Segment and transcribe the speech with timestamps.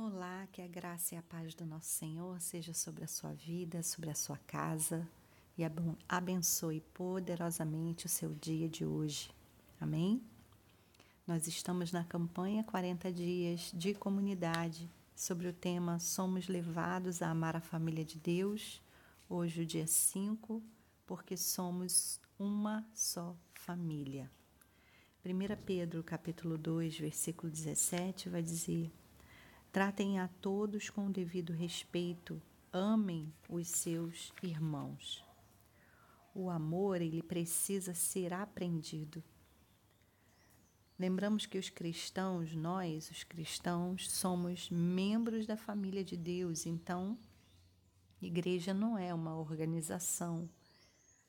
[0.00, 3.82] Olá, que a graça e a paz do nosso Senhor seja sobre a sua vida,
[3.82, 5.04] sobre a sua casa
[5.58, 5.62] e
[6.08, 9.28] abençoe poderosamente o seu dia de hoje.
[9.80, 10.22] Amém?
[11.26, 17.56] Nós estamos na campanha 40 dias de comunidade sobre o tema Somos levados a amar
[17.56, 18.80] a família de Deus.
[19.28, 20.62] Hoje, o dia 5,
[21.08, 24.30] porque somos uma só família.
[25.26, 28.92] 1 Pedro capítulo 2, versículo 17 vai dizer:
[29.70, 32.40] Tratem a todos com o devido respeito,
[32.72, 35.22] amem os seus irmãos.
[36.34, 39.22] O amor, ele precisa ser aprendido.
[40.98, 47.18] Lembramos que os cristãos, nós, os cristãos, somos membros da família de Deus, então,
[48.22, 50.48] igreja não é uma organização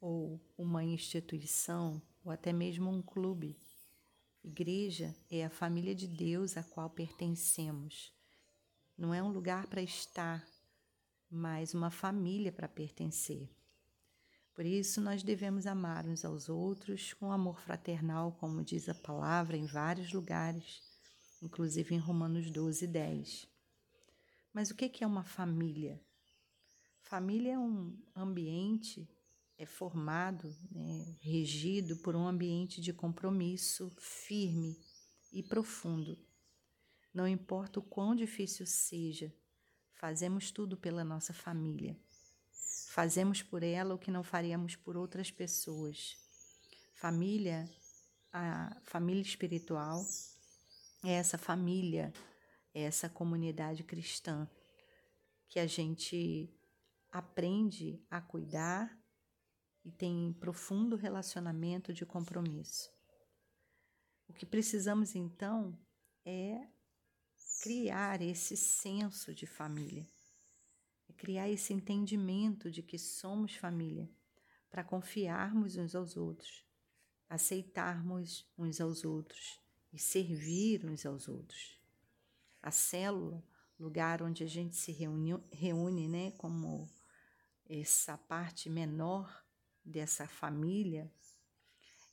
[0.00, 3.58] ou uma instituição ou até mesmo um clube.
[4.42, 8.12] Igreja é a família de Deus a qual pertencemos
[9.02, 10.46] não é um lugar para estar,
[11.28, 13.50] mas uma família para pertencer.
[14.54, 19.56] Por isso, nós devemos amar uns aos outros com amor fraternal, como diz a palavra
[19.56, 20.80] em vários lugares,
[21.42, 23.48] inclusive em Romanos 12, 10.
[24.54, 26.00] Mas o que é uma família?
[27.00, 29.10] Família é um ambiente,
[29.58, 34.78] é formado, né, regido por um ambiente de compromisso firme
[35.32, 36.16] e profundo
[37.12, 39.32] não importa o quão difícil seja,
[39.94, 41.96] fazemos tudo pela nossa família.
[42.88, 46.16] Fazemos por ela o que não faríamos por outras pessoas.
[46.94, 47.68] Família,
[48.32, 50.04] a família espiritual
[51.04, 52.12] é essa família,
[52.74, 54.48] é essa comunidade cristã
[55.48, 56.48] que a gente
[57.10, 58.98] aprende a cuidar
[59.84, 62.90] e tem profundo relacionamento de compromisso.
[64.26, 65.78] O que precisamos então
[66.24, 66.71] é
[67.62, 70.04] criar esse senso de família,
[71.08, 74.10] é criar esse entendimento de que somos família,
[74.68, 76.66] para confiarmos uns aos outros,
[77.28, 79.60] aceitarmos uns aos outros
[79.92, 81.78] e servir uns aos outros.
[82.60, 83.44] A célula,
[83.78, 86.90] lugar onde a gente se reúne, reúne né, como
[87.64, 89.46] essa parte menor
[89.84, 91.08] dessa família,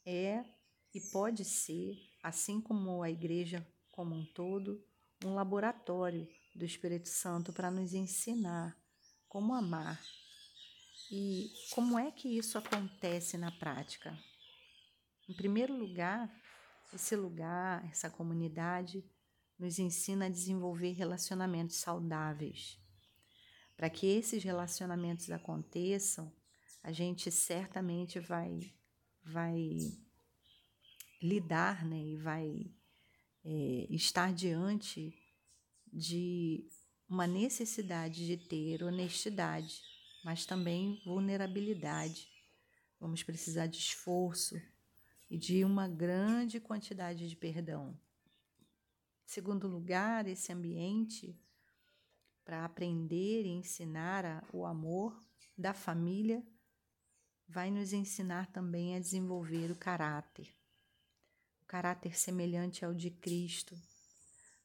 [0.05, 0.45] é
[0.93, 4.87] e pode ser, assim como a igreja como um todo,
[5.25, 8.77] um laboratório do Espírito Santo para nos ensinar
[9.27, 9.99] como amar.
[11.11, 14.17] E como é que isso acontece na prática?
[15.27, 16.31] Em primeiro lugar,
[16.93, 19.03] esse lugar, essa comunidade,
[19.57, 22.79] nos ensina a desenvolver relacionamentos saudáveis.
[23.75, 26.31] Para que esses relacionamentos aconteçam,
[26.83, 28.73] a gente certamente vai,
[29.23, 29.77] vai
[31.21, 32.71] lidar né, e vai
[33.43, 35.13] é, estar diante
[35.91, 36.67] de
[37.07, 39.81] uma necessidade de ter honestidade,
[40.23, 42.29] mas também vulnerabilidade.
[42.99, 44.61] Vamos precisar de esforço
[45.29, 47.97] e de uma grande quantidade de perdão.
[49.25, 51.39] Segundo lugar, esse ambiente
[52.43, 55.19] para aprender e ensinar a, o amor
[55.57, 56.43] da família
[57.47, 60.51] vai nos ensinar também a desenvolver o caráter
[61.69, 63.79] caráter semelhante ao de Cristo.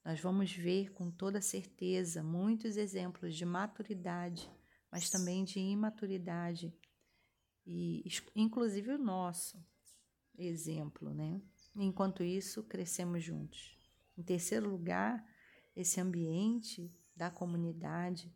[0.03, 4.51] Nós vamos ver com toda certeza muitos exemplos de maturidade,
[4.91, 6.75] mas também de imaturidade,
[7.67, 8.03] e
[8.35, 9.63] inclusive o nosso
[10.37, 11.43] exemplo, né?
[11.77, 13.79] Enquanto isso, crescemos juntos.
[14.17, 15.23] Em terceiro lugar,
[15.77, 18.35] esse ambiente da comunidade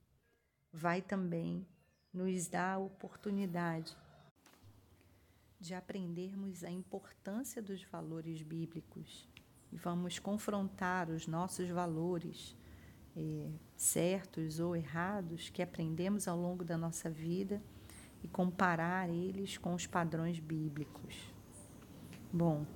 [0.71, 1.67] vai também
[2.13, 3.97] nos dar a oportunidade
[5.61, 9.29] de aprendermos a importância dos valores bíblicos
[9.73, 12.57] e vamos confrontar os nossos valores
[13.17, 17.63] eh, certos ou errados que aprendemos ao longo da nossa vida
[18.23, 21.33] e comparar eles com os padrões bíblicos.
[22.33, 22.67] Bom,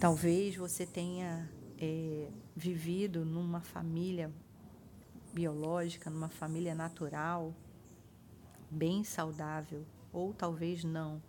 [0.00, 4.32] talvez você tenha é, vivido numa família
[5.32, 7.54] biológica, numa família natural,
[8.70, 11.22] bem saudável, ou talvez não.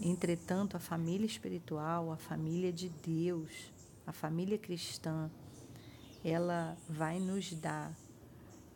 [0.00, 3.50] Entretanto, a família espiritual, a família de Deus,
[4.06, 5.30] a família cristã,
[6.24, 7.94] ela vai nos dar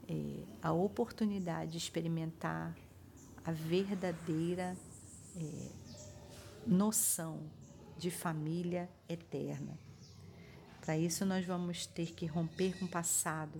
[0.06, 2.76] é, a oportunidade de experimentar
[3.44, 4.76] a verdadeira
[5.37, 5.69] é,
[6.67, 7.41] noção
[7.97, 9.79] de família eterna.
[10.82, 13.58] Para isso, nós vamos ter que romper com o passado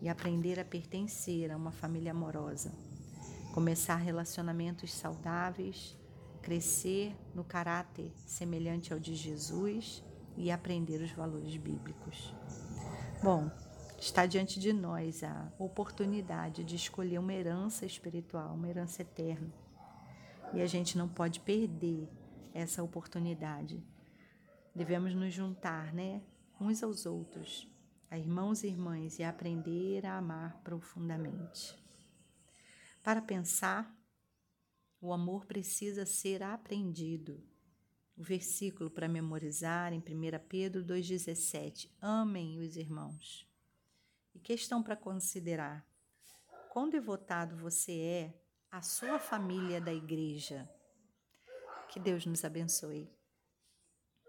[0.00, 2.72] e aprender a pertencer a uma família amorosa
[3.52, 5.94] começar relacionamentos saudáveis,
[6.40, 10.02] crescer no caráter semelhante ao de Jesus
[10.38, 12.34] e aprender os valores bíblicos.
[13.22, 13.50] Bom,
[13.98, 19.52] está diante de nós a oportunidade de escolher uma herança espiritual, uma herança eterna.
[20.54, 22.08] E a gente não pode perder
[22.54, 23.84] essa oportunidade.
[24.74, 26.22] Devemos nos juntar, né,
[26.58, 27.70] uns aos outros,
[28.10, 31.81] a irmãos e irmãs e aprender a amar profundamente.
[33.02, 33.92] Para pensar,
[35.00, 37.42] o amor precisa ser aprendido.
[38.16, 40.02] O versículo para memorizar em 1
[40.48, 43.48] Pedro 2,17: Amem os irmãos.
[44.32, 45.84] E questão para considerar:
[46.70, 48.34] quão devotado você é
[48.70, 50.70] à sua família da igreja?
[51.88, 53.10] Que Deus nos abençoe.